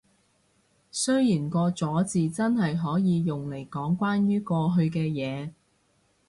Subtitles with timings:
[0.89, 5.51] 雖然個咗字真係可以用嚟講關於過去嘅嘢